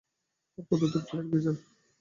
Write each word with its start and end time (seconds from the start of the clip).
আর 0.57 0.63
কতদূরে 0.69 0.99
ফায়ার 1.07 1.25
গিজার? 1.31 1.55